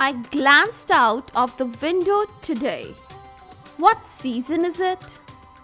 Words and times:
I 0.00 0.12
glanced 0.12 0.92
out 0.92 1.32
of 1.34 1.56
the 1.56 1.66
window 1.66 2.26
today. 2.40 2.94
What 3.78 4.08
season 4.08 4.64
is 4.64 4.78
it? 4.78 5.18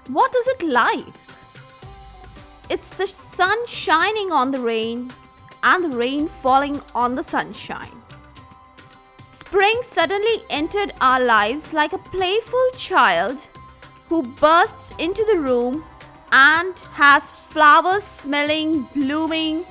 What 0.09 0.35
is 0.35 0.49
it 0.49 0.63
like? 0.63 1.15
It's 2.69 2.91
the 2.91 3.07
sun 3.07 3.65
shining 3.69 4.33
on 4.33 4.51
the 4.51 4.61
rain 4.61 5.13
and 5.63 5.85
the 5.85 5.97
rain 5.97 6.27
falling 6.27 6.83
on 6.97 7.15
the 7.15 7.23
sunshine. 7.23 8.03
Spring 9.31 9.81
suddenly 9.85 10.43
entered 10.51 10.93
our 11.01 11.21
lives 11.21 11.73
like 11.73 11.93
a 11.93 11.99
playful 11.99 12.71
child 12.77 13.39
who 14.09 14.25
bursts 14.25 14.91
into 14.99 15.25
the 15.27 15.39
room 15.39 15.85
and 16.33 16.77
has 16.95 17.31
flowers 17.31 18.03
smelling, 18.03 18.89
blooming, 18.95 19.65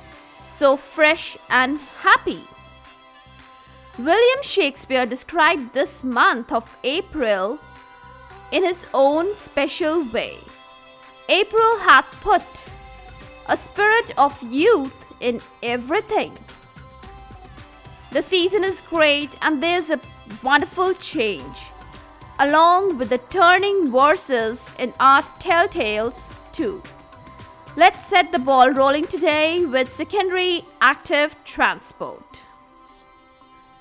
so 0.50 0.74
fresh 0.74 1.36
and 1.50 1.78
happy. 1.98 2.48
William 3.98 4.42
Shakespeare 4.42 5.06
described 5.06 5.72
this 5.72 6.02
month 6.02 6.52
of 6.52 6.76
April 6.82 7.60
in 8.50 8.64
his 8.64 8.86
own 8.92 9.36
special 9.36 10.02
way. 10.02 10.38
April 11.28 11.78
hath 11.78 12.06
put 12.20 12.42
a 13.46 13.56
spirit 13.56 14.10
of 14.18 14.42
youth 14.42 14.92
in 15.20 15.40
everything. 15.62 16.36
The 18.10 18.20
season 18.20 18.64
is 18.64 18.80
great 18.80 19.36
and 19.40 19.62
there's 19.62 19.90
a 19.90 20.00
wonderful 20.42 20.94
change, 20.94 21.70
along 22.40 22.98
with 22.98 23.10
the 23.10 23.18
turning 23.18 23.92
verses 23.92 24.68
in 24.76 24.92
our 24.98 25.22
telltales 25.38 26.32
too. 26.50 26.82
Let's 27.76 28.06
set 28.06 28.32
the 28.32 28.40
ball 28.40 28.72
rolling 28.72 29.06
today 29.06 29.64
with 29.64 29.92
secondary 29.92 30.64
active 30.80 31.36
transport. 31.44 32.43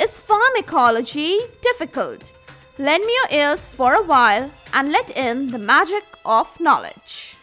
is 0.00 0.18
pharmacology 0.18 1.38
difficult? 1.60 2.32
Lend 2.78 3.04
me 3.04 3.12
your 3.12 3.40
ears 3.40 3.66
for 3.66 3.94
a 3.94 4.02
while 4.02 4.50
and 4.72 4.92
let 4.92 5.10
in 5.16 5.48
the 5.48 5.58
magic 5.58 6.04
of 6.24 6.48
knowledge. 6.60 7.36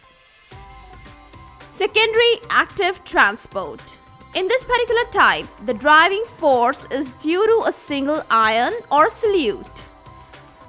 Secondary 1.70 2.40
active 2.48 3.04
transport. 3.04 3.98
In 4.34 4.48
this 4.48 4.64
particular 4.64 5.04
type, 5.12 5.46
the 5.66 5.74
driving 5.74 6.24
force 6.38 6.86
is 6.90 7.12
due 7.14 7.46
to 7.46 7.68
a 7.68 7.72
single 7.72 8.22
ion 8.30 8.72
or 8.90 9.08
solute, 9.08 9.82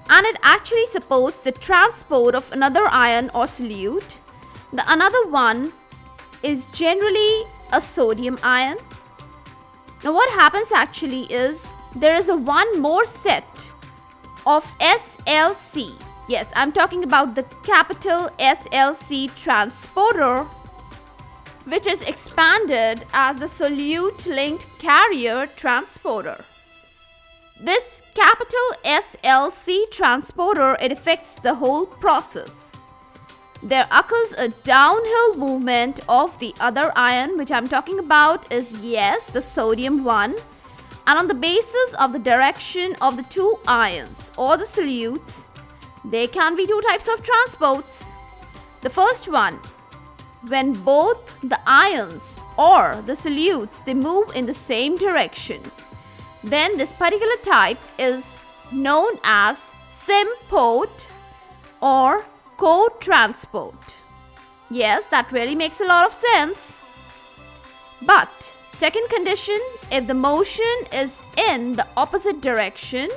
and 0.09 0.25
it 0.25 0.37
actually 0.41 0.85
supports 0.85 1.41
the 1.41 1.51
transport 1.51 2.35
of 2.35 2.51
another 2.51 2.87
ion 2.87 3.29
or 3.33 3.45
solute. 3.45 4.17
The 4.73 4.83
another 4.91 5.27
one 5.27 5.71
is 6.43 6.65
generally 6.67 7.43
a 7.71 7.81
sodium 7.81 8.37
ion. 8.43 8.77
Now, 10.03 10.13
what 10.13 10.29
happens 10.31 10.71
actually 10.71 11.23
is 11.23 11.65
there 11.99 12.15
is 12.15 12.29
a 12.29 12.35
one 12.35 12.79
more 12.79 13.05
set 13.05 13.71
of 14.45 14.63
SLC. 14.79 15.93
Yes, 16.29 16.47
I'm 16.55 16.71
talking 16.71 17.03
about 17.03 17.35
the 17.35 17.43
capital 17.63 18.29
SLC 18.39 19.33
transporter, 19.35 20.43
which 21.65 21.87
is 21.87 22.01
expanded 22.01 23.05
as 23.13 23.39
the 23.39 23.45
solute 23.45 24.25
linked 24.25 24.67
carrier 24.79 25.47
transporter. 25.55 26.43
This 27.59 28.01
capital 28.13 28.67
SLC 28.83 29.89
transporter 29.91 30.77
it 30.81 30.91
affects 30.91 31.35
the 31.35 31.55
whole 31.55 31.85
process 31.85 32.67
there 33.63 33.87
occurs 33.91 34.33
a 34.37 34.49
downhill 34.49 35.35
movement 35.35 35.99
of 36.07 36.37
the 36.39 36.53
other 36.59 36.91
ion, 36.95 37.37
which 37.37 37.51
I'm 37.51 37.67
talking 37.67 37.99
about 37.99 38.51
is 38.51 38.77
yes, 38.79 39.29
the 39.29 39.41
sodium 39.41 40.03
one. 40.03 40.35
And 41.07 41.17
on 41.17 41.27
the 41.27 41.33
basis 41.33 41.93
of 41.93 42.11
the 42.11 42.19
direction 42.19 42.95
of 43.01 43.15
the 43.15 43.23
two 43.23 43.57
ions 43.65 44.29
or 44.37 44.57
the 44.57 44.65
solutes, 44.65 45.47
there 46.03 46.27
can 46.27 46.55
be 46.57 46.67
two 46.67 46.81
types 46.81 47.07
of 47.07 47.23
transports. 47.23 48.03
The 48.81 48.89
first 48.89 49.29
one, 49.29 49.59
when 50.47 50.73
both 50.73 51.33
the 51.41 51.59
ions 51.65 52.37
or 52.57 53.01
the 53.05 53.13
solutes 53.13 53.83
they 53.85 53.93
move 53.93 54.35
in 54.35 54.45
the 54.45 54.53
same 54.53 54.97
direction, 54.97 55.71
then 56.43 56.77
this 56.77 56.91
particular 56.91 57.37
type 57.41 57.79
is 57.97 58.35
known 58.71 59.17
as 59.23 59.71
symport 59.89 61.07
or 61.81 62.25
co-transport. 62.57 63.95
Yes, 64.69 65.07
that 65.07 65.31
really 65.31 65.55
makes 65.55 65.79
a 65.79 65.85
lot 65.85 66.05
of 66.05 66.13
sense. 66.13 66.77
But 68.01 68.53
second 68.77 69.09
condition, 69.09 69.59
if 69.91 70.05
the 70.05 70.13
motion 70.13 70.75
is 70.93 71.21
in 71.35 71.73
the 71.73 71.87
opposite 71.97 72.41
direction, 72.41 73.09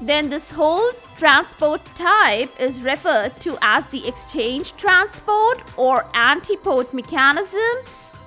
then 0.00 0.28
this 0.28 0.50
whole 0.50 0.90
transport 1.16 1.80
type 1.94 2.50
is 2.60 2.82
referred 2.82 3.36
to 3.40 3.56
as 3.62 3.86
the 3.86 4.06
exchange 4.06 4.76
transport 4.76 5.62
or 5.76 6.02
antiport 6.12 6.92
mechanism 6.92 7.76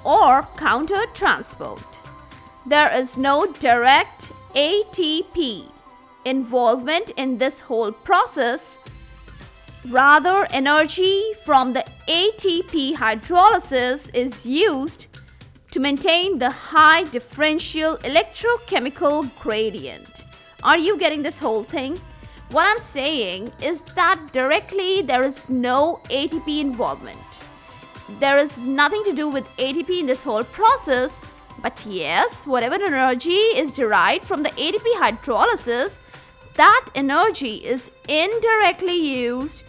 or 0.06 0.48
counter 0.56 1.06
transport. 1.14 1.84
There 2.66 2.92
is 2.96 3.18
no 3.18 3.52
direct 3.52 4.32
ATP 4.56 5.66
involvement 6.24 7.12
in 7.18 7.38
this 7.38 7.60
whole 7.60 7.92
process 7.92 8.78
Rather, 9.88 10.46
energy 10.52 11.34
from 11.46 11.72
the 11.72 11.86
ATP 12.08 12.96
hydrolysis 12.96 14.14
is 14.14 14.46
used 14.46 15.08
to 15.72 15.80
maintain 15.80 16.40
the 16.40 16.50
high 16.50 17.04
differential 17.04 17.98
electrochemical 17.98 19.30
gradient. 19.40 20.26
Are 20.64 20.78
you 20.78 20.98
getting 20.98 21.24
this 21.24 21.40
whole 21.40 21.64
thing? 21.64 22.00
What 22.52 22.66
I'm 22.66 22.82
saying 22.82 23.52
is 23.62 23.82
that 23.96 24.20
directly 24.32 25.02
there 25.04 25.24
is 25.24 25.48
no 25.50 26.02
ATP 26.10 26.60
involvement. 26.60 27.20
There 28.20 28.40
is 28.40 28.60
nothing 28.60 29.04
to 29.04 29.14
do 29.14 29.30
with 29.30 29.46
ATP 29.58 30.00
in 30.00 30.06
this 30.08 30.24
whole 30.24 30.44
process, 30.44 31.22
but 31.62 31.86
yes, 31.86 32.48
whatever 32.48 32.76
energy 32.76 33.42
is 33.62 33.72
derived 33.72 34.26
from 34.26 34.42
the 34.42 34.50
ATP 34.50 34.86
hydrolysis, 34.96 36.00
that 36.56 36.90
energy 36.96 37.58
is 37.58 37.92
indirectly 38.08 38.96
used 38.96 39.64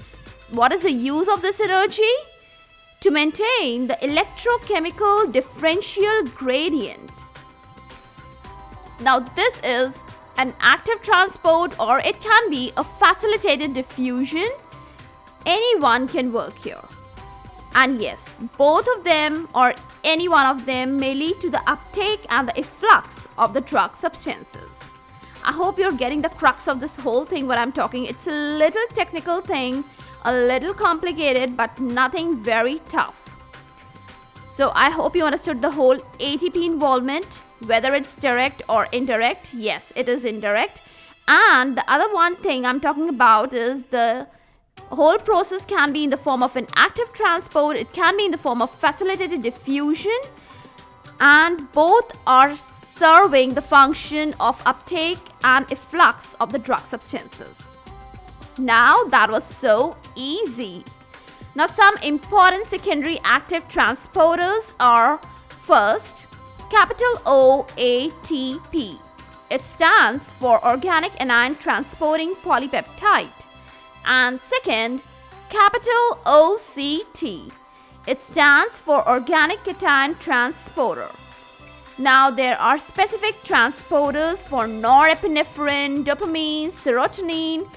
what 0.50 0.72
is 0.72 0.80
the 0.80 0.90
use 0.90 1.28
of 1.28 1.42
this 1.42 1.60
energy? 1.60 2.12
To 3.00 3.10
maintain 3.10 3.86
the 3.86 3.96
electrochemical 4.02 5.32
differential 5.32 6.24
gradient. 6.34 7.10
Now, 9.00 9.20
this 9.20 9.58
is 9.64 9.96
an 10.36 10.52
active 10.60 11.00
transport 11.00 11.72
or 11.80 12.00
it 12.00 12.20
can 12.20 12.50
be 12.50 12.72
a 12.76 12.84
facilitated 12.84 13.72
diffusion. 13.72 14.50
Anyone 15.46 16.08
can 16.08 16.30
work 16.30 16.58
here. 16.58 16.84
And 17.74 18.02
yes, 18.02 18.28
both 18.58 18.86
of 18.94 19.04
them 19.04 19.48
or 19.54 19.72
any 20.04 20.28
one 20.28 20.44
of 20.44 20.66
them 20.66 20.98
may 20.98 21.14
lead 21.14 21.40
to 21.40 21.48
the 21.48 21.62
uptake 21.66 22.26
and 22.28 22.48
the 22.48 22.58
efflux 22.58 23.26
of 23.38 23.54
the 23.54 23.62
drug 23.62 23.96
substances. 23.96 24.78
I 25.44 25.52
hope 25.52 25.78
you're 25.78 25.92
getting 25.92 26.22
the 26.22 26.28
crux 26.28 26.68
of 26.68 26.80
this 26.80 26.96
whole 26.96 27.24
thing 27.24 27.46
what 27.46 27.58
I'm 27.58 27.72
talking. 27.72 28.06
It's 28.06 28.26
a 28.26 28.32
little 28.32 28.86
technical 28.94 29.40
thing 29.40 29.84
a 30.24 30.32
little 30.32 30.74
complicated 30.74 31.56
but 31.56 31.78
nothing 31.80 32.36
very 32.36 32.78
tough. 32.80 33.16
So 34.50 34.72
I 34.74 34.90
hope 34.90 35.16
you 35.16 35.24
understood 35.24 35.62
the 35.62 35.70
whole 35.70 35.96
ATP 36.18 36.64
involvement, 36.64 37.40
whether 37.66 37.94
it's 37.94 38.14
direct 38.14 38.62
or 38.68 38.88
indirect. 38.92 39.54
Yes, 39.54 39.92
it 39.96 40.08
is 40.08 40.24
indirect. 40.24 40.82
And 41.26 41.76
the 41.76 41.90
other 41.90 42.12
one 42.12 42.36
thing 42.36 42.66
I'm 42.66 42.80
talking 42.80 43.08
about 43.08 43.54
is 43.54 43.84
the 43.84 44.26
whole 44.90 45.18
process 45.18 45.64
can 45.64 45.92
be 45.92 46.04
in 46.04 46.10
the 46.10 46.16
form 46.16 46.42
of 46.42 46.56
an 46.56 46.66
active 46.74 47.12
transport, 47.12 47.76
it 47.76 47.92
can 47.92 48.16
be 48.16 48.24
in 48.26 48.32
the 48.32 48.38
form 48.38 48.60
of 48.60 48.70
facilitated 48.70 49.40
diffusion, 49.40 50.18
and 51.20 51.70
both 51.72 52.12
are 52.26 52.56
serving 53.00 53.54
the 53.54 53.62
function 53.62 54.34
of 54.38 54.62
uptake 54.66 55.24
and 55.42 55.64
efflux 55.72 56.34
of 56.38 56.52
the 56.52 56.58
drug 56.58 56.84
substances. 56.86 57.56
Now 58.58 59.04
that 59.04 59.30
was 59.30 59.44
so 59.44 59.96
easy. 60.14 60.84
Now 61.54 61.66
some 61.66 61.96
important 62.02 62.66
secondary 62.66 63.18
active 63.24 63.66
transporters 63.68 64.74
are 64.78 65.18
first 65.62 66.26
capital 66.68 67.14
O 67.24 67.66
A 67.78 68.10
T 68.22 68.58
P 68.70 68.98
it 69.50 69.64
stands 69.64 70.32
for 70.34 70.64
organic 70.64 71.12
anion 71.20 71.56
transporting 71.56 72.34
polypeptide. 72.36 73.40
And 74.04 74.40
second, 74.40 75.02
capital 75.48 76.20
OCT. 76.24 77.50
It 78.06 78.22
stands 78.22 78.78
for 78.78 79.06
organic 79.08 79.64
cation 79.64 80.14
transporter. 80.20 81.10
Now, 82.00 82.30
there 82.30 82.58
are 82.58 82.78
specific 82.78 83.44
transporters 83.44 84.42
for 84.42 84.64
norepinephrine, 84.64 86.02
dopamine, 86.02 86.72
serotonin, 86.72 87.68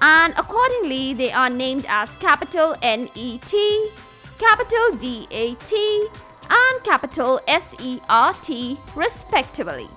and 0.00 0.32
accordingly, 0.38 1.12
they 1.12 1.32
are 1.32 1.50
named 1.50 1.84
as 1.88 2.14
capital 2.18 2.76
NET, 2.82 3.52
capital 4.38 4.92
DAT, 4.92 5.72
and 6.50 6.84
capital 6.84 7.40
SERT, 7.48 8.78
respectively. 8.94 9.88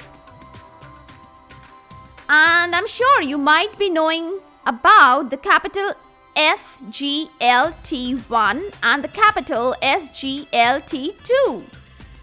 And 2.27 2.75
I'm 2.75 2.87
sure 2.87 3.21
you 3.21 3.37
might 3.37 3.77
be 3.77 3.91
knowing 3.91 4.39
about 4.65 5.29
the 5.29 5.37
capital 5.37 5.93
SGLT1 6.35 8.73
and 8.81 9.03
the 9.03 9.09
capital 9.09 9.75
SGLT2. 9.83 11.63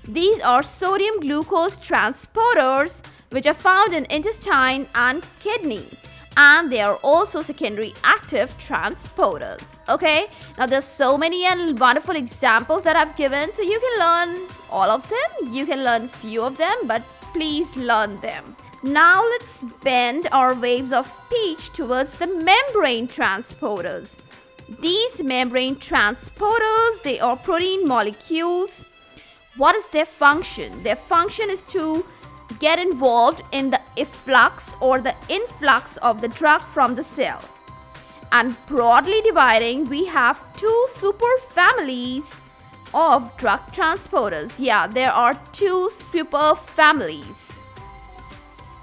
These 0.07 0.41
are 0.41 0.63
sodium 0.63 1.19
glucose 1.21 1.79
transporters 1.79 3.03
which 3.31 3.47
are 3.47 3.55
found 3.55 3.95
in 3.95 4.05
intestine 4.11 4.87
and 4.95 5.27
kidney. 5.41 5.89
And 6.37 6.71
they 6.71 6.83
are 6.83 6.97
also 6.97 7.41
secondary 7.41 7.95
active 8.03 8.57
transporters. 8.59 9.79
Okay? 9.89 10.27
Now 10.59 10.67
there's 10.67 10.85
so 10.85 11.17
many 11.17 11.47
and 11.47 11.79
wonderful 11.79 12.17
examples 12.17 12.83
that 12.83 12.97
i've 12.97 13.17
given 13.17 13.53
so 13.53 13.63
you 13.63 13.81
can 13.81 13.99
learn 13.99 14.49
all 14.71 14.91
of 14.91 15.09
them. 15.09 15.55
You 15.55 15.65
can 15.65 15.85
learn 15.85 16.09
few 16.09 16.43
of 16.43 16.59
them 16.59 16.77
but 16.85 17.03
please 17.33 17.75
learn 17.75 18.21
them. 18.21 18.57
Now 18.83 19.25
let's 19.25 19.65
bend 19.83 20.29
our 20.33 20.55
waves 20.55 20.93
of 20.93 21.07
speech 21.07 21.73
towards 21.73 22.17
the 22.17 22.27
membrane 22.27 23.09
transporters. 23.09 24.17
These 24.81 25.23
membrane 25.23 25.77
transporters 25.77 27.03
they 27.03 27.21
are 27.21 27.37
protein 27.37 27.89
molecules 27.89 28.85
what 29.57 29.75
is 29.77 29.89
their 29.91 30.07
function? 30.07 30.83
Their 30.83 30.97
function 30.97 31.51
is 31.51 31.63
to 31.63 32.05
get 32.59 32.79
involved 32.79 33.43
in 33.53 33.71
the 33.71 33.81
efflux 33.97 34.73
or 34.81 35.01
the 35.01 35.15
influx 35.29 35.97
of 35.99 36.21
the 36.21 36.29
drug 36.29 36.63
from 36.63 36.95
the 36.95 37.05
cell. 37.05 37.41
And 38.33 38.57
broadly 38.67 39.21
dividing, 39.23 39.89
we 39.89 40.07
have 40.07 40.43
two 40.57 40.87
super 40.97 41.37
families 41.51 42.35
of 42.93 43.37
drug 43.37 43.61
transporters. 43.73 44.59
Yeah, 44.59 44.87
there 44.87 45.13
are 45.13 45.35
two 45.53 45.91
super 46.11 46.55
families. 46.55 47.53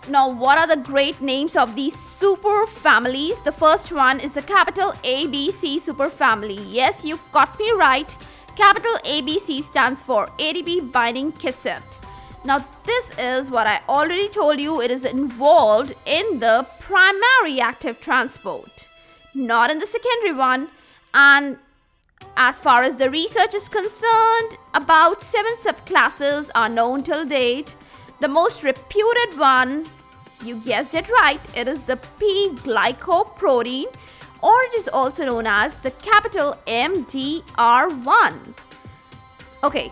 Now, 0.07 0.29
what 0.29 0.57
are 0.57 0.67
the 0.67 0.81
great 0.81 1.21
names 1.21 1.55
of 1.55 1.75
these 1.75 1.95
super 1.95 2.65
families? 2.65 3.39
The 3.41 3.51
first 3.51 3.91
one 3.91 4.19
is 4.19 4.33
the 4.33 4.41
capital 4.41 4.93
ABC 5.03 5.81
superfamily. 5.81 6.65
Yes, 6.67 7.05
you 7.05 7.19
got 7.31 7.59
me 7.59 7.71
right. 7.71 8.17
Capital 8.61 8.93
ABC 9.05 9.63
stands 9.63 10.03
for 10.03 10.27
ATP 10.37 10.91
binding 10.91 11.31
cassette. 11.31 11.99
Now, 12.45 12.63
this 12.83 13.09
is 13.17 13.49
what 13.49 13.65
I 13.65 13.81
already 13.89 14.29
told 14.29 14.59
you, 14.59 14.81
it 14.81 14.91
is 14.91 15.03
involved 15.03 15.95
in 16.05 16.39
the 16.39 16.67
primary 16.79 17.59
active 17.59 17.99
transport, 17.99 18.87
not 19.33 19.71
in 19.71 19.79
the 19.79 19.87
secondary 19.87 20.33
one. 20.33 20.67
And 21.11 21.57
as 22.37 22.59
far 22.59 22.83
as 22.83 22.97
the 22.97 23.09
research 23.09 23.55
is 23.55 23.67
concerned, 23.67 24.59
about 24.75 25.23
seven 25.23 25.55
subclasses 25.55 26.51
are 26.53 26.69
known 26.69 27.01
till 27.01 27.25
date. 27.25 27.75
The 28.19 28.27
most 28.27 28.61
reputed 28.61 29.39
one, 29.39 29.87
you 30.45 30.57
guessed 30.57 30.93
it 30.93 31.09
right, 31.09 31.41
it 31.55 31.67
is 31.67 31.85
the 31.85 31.97
P 32.19 32.51
glycoprotein 32.57 33.91
or 34.41 34.55
it 34.63 34.73
is 34.75 34.87
also 34.87 35.25
known 35.25 35.47
as 35.47 35.79
the 35.79 35.91
capital 35.91 36.57
MDR1. 36.67 38.33
Okay, 39.63 39.91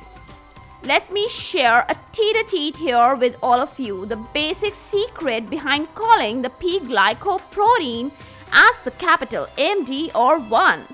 let 0.84 1.12
me 1.12 1.28
share 1.28 1.86
a 1.90 1.96
teet-a-teet 2.12 2.78
here 2.78 3.16
with 3.16 3.38
all 3.44 3.60
of 3.60 3.80
you. 3.80 4.06
The 4.06 4.16
basic 4.16 4.74
secret 4.74 5.50
behind 5.50 5.94
calling 5.94 6.42
the 6.42 6.50
P 6.50 6.80
glycoprotein 6.80 8.12
as 8.52 8.82
the 8.82 8.92
capital 8.92 9.48
MDR1 9.58 10.86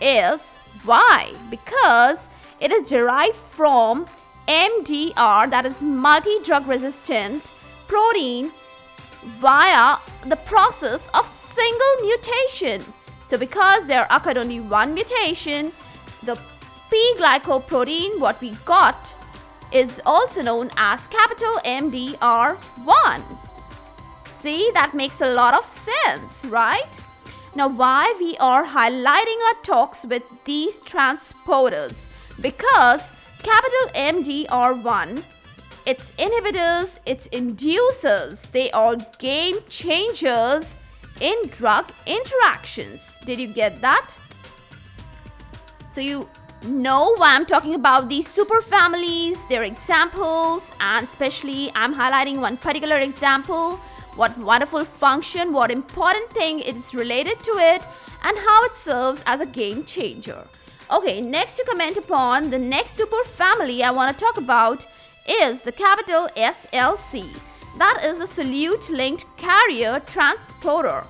is 0.00 0.52
why? 0.84 1.34
Because 1.50 2.28
it 2.58 2.72
is 2.72 2.88
derived 2.88 3.36
from 3.36 4.06
MDR, 4.48 5.48
that 5.50 5.64
is 5.64 5.82
multi 5.82 6.40
drug 6.42 6.66
resistant 6.66 7.52
protein, 7.86 8.52
via 9.24 9.98
the 10.26 10.36
process 10.36 11.08
of 11.14 11.26
single 11.60 11.94
mutation. 12.08 12.94
So 13.22 13.36
because 13.36 13.86
there 13.86 14.06
occurred 14.10 14.38
only 14.38 14.60
one 14.60 14.94
mutation, 14.94 15.72
the 16.22 16.38
P 16.90 17.14
glycoprotein, 17.18 18.18
what 18.18 18.40
we 18.40 18.50
got, 18.64 19.14
is 19.70 20.00
also 20.06 20.42
known 20.42 20.70
as 20.76 21.06
capital 21.08 21.54
MDR1. 21.64 23.22
See, 24.32 24.70
that 24.72 24.94
makes 24.94 25.20
a 25.20 25.32
lot 25.34 25.54
of 25.54 25.64
sense, 25.66 26.44
right? 26.46 27.00
Now, 27.54 27.68
why 27.68 28.14
we 28.18 28.36
are 28.38 28.64
highlighting 28.64 29.40
our 29.48 29.62
talks 29.62 30.04
with 30.04 30.22
these 30.44 30.76
transporters? 30.78 32.06
Because 32.40 33.02
capital 33.42 33.84
MDR1 33.94 35.22
its 35.86 36.12
inhibitors, 36.18 36.96
its 37.06 37.26
inducers, 37.28 38.50
they 38.52 38.70
are 38.72 38.96
game 39.18 39.56
changers 39.68 40.74
in 41.20 41.36
drug 41.48 41.86
interactions. 42.06 43.18
Did 43.24 43.38
you 43.38 43.46
get 43.46 43.80
that? 43.80 44.14
So 45.92 46.00
you 46.00 46.28
know 46.64 47.14
why 47.16 47.34
I'm 47.34 47.46
talking 47.46 47.74
about 47.74 48.08
these 48.08 48.28
super 48.28 48.60
families, 48.60 49.38
their 49.48 49.64
examples, 49.64 50.70
and 50.80 51.06
especially 51.06 51.70
I'm 51.74 51.94
highlighting 51.94 52.40
one 52.40 52.56
particular 52.56 52.96
example, 52.96 53.76
what 54.16 54.36
wonderful 54.38 54.84
function, 54.84 55.52
what 55.52 55.70
important 55.70 56.30
thing 56.30 56.60
is 56.60 56.94
related 56.94 57.40
to 57.40 57.52
it, 57.52 57.82
and 58.22 58.38
how 58.38 58.64
it 58.64 58.76
serves 58.76 59.22
as 59.26 59.40
a 59.40 59.46
game 59.46 59.84
changer. 59.84 60.46
Okay, 60.90 61.20
next 61.20 61.56
to 61.56 61.64
comment 61.64 61.96
upon 61.96 62.50
the 62.50 62.58
next 62.58 62.96
super 62.96 63.24
family 63.24 63.82
I 63.82 63.90
want 63.90 64.16
to 64.16 64.24
talk 64.24 64.36
about 64.36 64.86
is 65.28 65.62
the 65.62 65.72
capital 65.72 66.28
SLC. 66.36 67.28
That 67.78 68.00
is 68.04 68.20
a 68.20 68.26
solute 68.26 68.88
linked 68.90 69.24
carrier 69.36 70.00
transporter. 70.00 71.04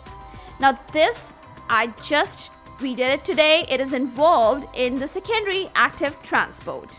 Now, 0.59 0.79
this 0.93 1.33
I 1.69 1.89
just 2.03 2.53
we 2.81 2.95
did 2.95 3.11
it 3.11 3.25
today. 3.25 3.65
It 3.69 3.81
is 3.81 3.93
involved 3.93 4.67
in 4.75 4.99
the 4.99 5.09
secondary 5.09 5.71
active 5.75 6.21
transport. 6.23 6.99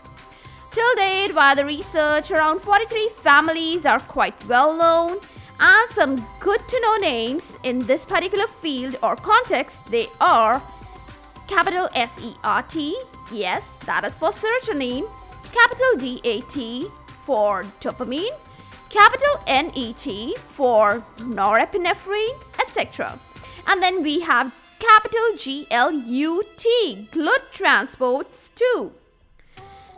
Till 0.70 0.94
date, 0.94 1.32
via 1.32 1.54
the 1.54 1.64
research, 1.64 2.30
around 2.30 2.60
43 2.60 3.10
families 3.16 3.84
are 3.84 4.00
quite 4.00 4.46
well 4.46 4.76
known, 4.76 5.18
and 5.60 5.90
some 5.90 6.26
good 6.40 6.66
to 6.68 6.80
know 6.80 6.96
names 6.96 7.56
in 7.62 7.86
this 7.86 8.04
particular 8.04 8.46
field 8.46 8.96
or 9.02 9.16
context 9.16 9.86
they 9.86 10.08
are 10.20 10.62
capital 11.46 11.88
SERT, 11.94 12.94
yes, 13.30 13.76
that 13.84 14.04
is 14.04 14.14
for 14.14 14.30
serotonin, 14.30 15.08
capital 15.52 15.96
DAT, 15.98 16.90
for 17.20 17.64
dopamine, 17.80 18.34
capital 18.92 19.42
NET 19.48 20.38
for 20.38 21.02
norepinephrine, 21.16 22.38
etc. 22.60 23.18
And 23.66 23.82
then 23.82 24.02
we 24.02 24.20
have 24.20 24.54
capital 24.78 25.32
GLUT, 25.34 27.10
glut 27.10 27.52
transports 27.52 28.50
too. 28.50 28.92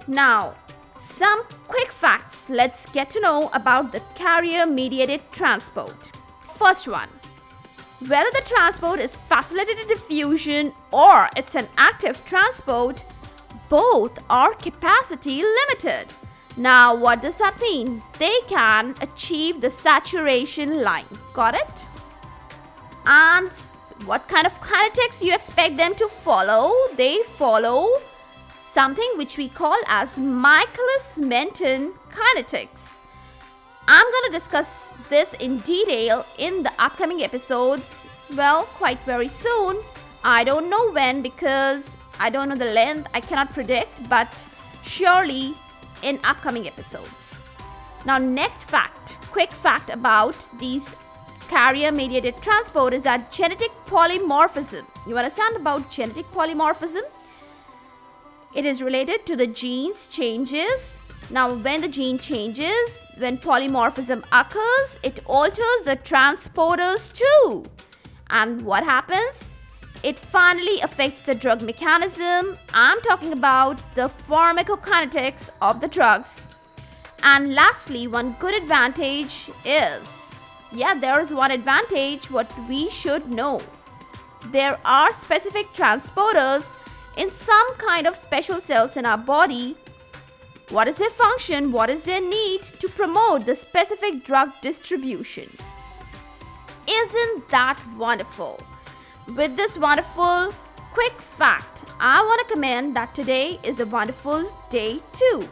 Now, 0.06 0.54
some 0.96 1.44
quick 1.66 1.90
facts 1.90 2.48
let's 2.48 2.86
get 2.86 3.10
to 3.10 3.20
know 3.20 3.50
about 3.52 3.90
the 3.90 4.00
carrier 4.14 4.64
mediated 4.64 5.20
transport. 5.32 6.12
First 6.56 6.86
one 6.86 7.08
whether 8.06 8.30
the 8.32 8.46
transport 8.46 9.00
is 9.00 9.16
facilitated 9.16 9.88
diffusion 9.88 10.72
or 10.92 11.30
it's 11.36 11.54
an 11.54 11.68
active 11.78 12.22
transport, 12.26 13.02
both 13.70 14.18
are 14.28 14.52
capacity 14.54 15.42
limited. 15.42 16.12
Now, 16.56 16.94
what 16.94 17.20
does 17.20 17.36
that 17.38 17.60
mean? 17.60 18.02
They 18.18 18.38
can 18.46 18.94
achieve 19.00 19.60
the 19.60 19.70
saturation 19.70 20.82
line. 20.82 21.06
Got 21.32 21.54
it? 21.54 21.84
And 23.06 23.50
what 24.06 24.28
kind 24.28 24.46
of 24.46 24.60
kinetics 24.60 25.20
you 25.20 25.34
expect 25.34 25.76
them 25.76 25.94
to 25.96 26.08
follow? 26.08 26.72
They 26.96 27.22
follow 27.36 27.88
something 28.60 29.10
which 29.16 29.36
we 29.36 29.48
call 29.48 29.76
as 29.86 30.16
Michaelis-Menten 30.16 31.92
kinetics. 32.10 32.98
I'm 33.86 34.04
going 34.04 34.24
to 34.26 34.32
discuss 34.32 34.92
this 35.10 35.32
in 35.34 35.58
detail 35.60 36.24
in 36.38 36.62
the 36.62 36.72
upcoming 36.78 37.22
episodes. 37.22 38.06
Well, 38.34 38.64
quite 38.64 39.00
very 39.04 39.28
soon. 39.28 39.82
I 40.22 40.44
don't 40.44 40.70
know 40.70 40.90
when 40.90 41.20
because 41.20 41.96
I 42.18 42.30
don't 42.30 42.48
know 42.48 42.56
the 42.56 42.72
length. 42.72 43.08
I 43.12 43.20
cannot 43.20 43.52
predict, 43.52 44.08
but 44.08 44.44
surely 44.82 45.54
in 46.04 46.20
upcoming 46.22 46.68
episodes. 46.68 47.38
Now, 48.06 48.18
next 48.18 48.64
fact 48.68 49.16
quick 49.34 49.50
fact 49.50 49.90
about 49.90 50.48
these 50.60 50.88
carrier 51.48 51.90
mediated 51.90 52.36
transport 52.36 52.94
is 52.94 53.02
that 53.02 53.32
genetic 53.32 53.72
polymorphism. 53.86 54.84
You 55.08 55.18
understand 55.18 55.56
about 55.56 55.90
genetic 55.90 56.26
polymorphism? 56.26 57.02
It 58.54 58.64
is 58.64 58.80
related 58.80 59.26
to 59.26 59.34
the 59.34 59.48
genes 59.48 60.06
changes. 60.06 60.96
Now, 61.30 61.52
when 61.54 61.80
the 61.80 61.88
gene 61.88 62.18
changes, 62.18 63.00
when 63.18 63.38
polymorphism 63.38 64.22
occurs, 64.30 64.98
it 65.02 65.18
alters 65.26 65.82
the 65.84 65.96
transporters 65.96 67.12
too. 67.12 67.64
And 68.30 68.62
what 68.62 68.84
happens? 68.84 69.53
It 70.04 70.18
finally 70.18 70.80
affects 70.82 71.22
the 71.22 71.34
drug 71.34 71.62
mechanism. 71.62 72.58
I'm 72.74 73.00
talking 73.00 73.32
about 73.32 73.80
the 73.94 74.10
pharmacokinetics 74.28 75.48
of 75.62 75.80
the 75.80 75.88
drugs. 75.88 76.42
And 77.22 77.54
lastly, 77.54 78.06
one 78.06 78.36
good 78.38 78.54
advantage 78.54 79.50
is 79.64 80.06
yeah, 80.72 80.92
there 80.92 81.20
is 81.20 81.30
one 81.30 81.50
advantage 81.50 82.30
what 82.30 82.52
we 82.68 82.90
should 82.90 83.32
know. 83.32 83.62
There 84.52 84.78
are 84.84 85.10
specific 85.12 85.72
transporters 85.72 86.70
in 87.16 87.30
some 87.30 87.74
kind 87.76 88.06
of 88.06 88.14
special 88.16 88.60
cells 88.60 88.98
in 88.98 89.06
our 89.06 89.16
body. 89.16 89.74
What 90.68 90.86
is 90.86 90.96
their 90.96 91.10
function? 91.10 91.72
What 91.72 91.88
is 91.88 92.02
their 92.02 92.20
need 92.20 92.62
to 92.80 92.88
promote 92.90 93.46
the 93.46 93.54
specific 93.54 94.24
drug 94.24 94.50
distribution? 94.60 95.48
Isn't 96.86 97.48
that 97.48 97.80
wonderful? 97.96 98.60
With 99.28 99.56
this 99.56 99.78
wonderful 99.78 100.52
quick 100.92 101.18
fact, 101.38 101.84
I 101.98 102.22
want 102.22 102.46
to 102.46 102.54
comment 102.54 102.92
that 102.92 103.14
today 103.14 103.58
is 103.62 103.80
a 103.80 103.86
wonderful 103.86 104.52
day 104.68 105.00
too. 105.14 105.48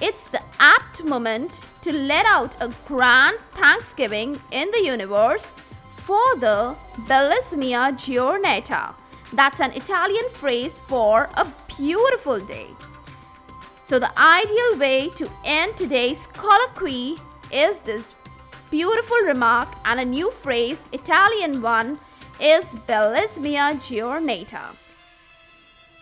It's 0.00 0.24
the 0.24 0.40
apt 0.58 1.04
moment 1.04 1.60
to 1.82 1.92
let 1.92 2.24
out 2.24 2.56
a 2.62 2.72
grand 2.88 3.36
thanksgiving 3.52 4.40
in 4.52 4.70
the 4.70 4.82
universe 4.82 5.52
for 5.96 6.34
the 6.36 6.74
Bellissima 7.06 7.92
Giornata. 7.92 8.94
That's 9.34 9.60
an 9.60 9.72
Italian 9.72 10.30
phrase 10.32 10.80
for 10.80 11.28
a 11.34 11.46
beautiful 11.76 12.40
day. 12.40 12.68
So, 13.82 13.98
the 13.98 14.18
ideal 14.18 14.78
way 14.78 15.10
to 15.16 15.30
end 15.44 15.76
today's 15.76 16.26
colloquy 16.28 17.18
is 17.50 17.80
this 17.80 18.14
beautiful 18.70 19.18
remark 19.18 19.68
and 19.84 20.00
a 20.00 20.04
new 20.06 20.30
phrase, 20.30 20.86
Italian 20.92 21.60
one, 21.60 21.98
is 22.42 22.64
Bellissima 22.88 23.80
Giornata. 23.80 24.74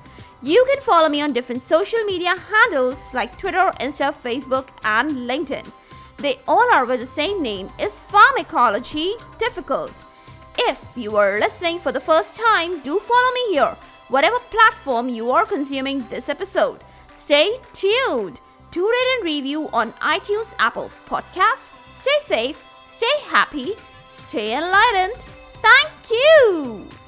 You 0.42 0.62
can 0.70 0.82
follow 0.82 1.08
me 1.08 1.22
on 1.22 1.32
different 1.32 1.62
social 1.62 2.04
media 2.04 2.34
handles 2.36 3.14
like 3.14 3.38
Twitter, 3.38 3.72
Insta, 3.80 4.12
Facebook, 4.14 4.68
and 4.84 5.26
LinkedIn. 5.28 5.72
They 6.20 6.38
all 6.46 6.68
are 6.70 6.84
with 6.84 7.00
the 7.00 7.06
same 7.06 7.42
name 7.42 7.70
is 7.78 7.98
Pharmacology 7.98 9.14
Difficult. 9.38 9.92
If 10.58 10.78
you 10.94 11.16
are 11.16 11.38
listening 11.38 11.80
for 11.80 11.92
the 11.92 12.00
first 12.00 12.34
time, 12.34 12.80
do 12.80 12.98
follow 12.98 13.32
me 13.32 13.54
here, 13.54 13.74
whatever 14.08 14.38
platform 14.50 15.08
you 15.08 15.30
are 15.30 15.46
consuming 15.46 16.06
this 16.10 16.28
episode. 16.28 16.84
Stay 17.14 17.56
tuned 17.72 18.38
to 18.70 18.86
rate 18.86 19.14
and 19.16 19.24
review 19.24 19.70
on 19.72 19.94
iTunes, 19.94 20.52
Apple 20.58 20.90
Podcast. 21.06 21.70
Stay 21.94 22.18
safe, 22.24 22.58
stay 22.86 23.16
happy, 23.24 23.72
stay 24.10 24.54
enlightened. 24.58 25.24
Thank 25.62 26.10
you. 26.10 26.99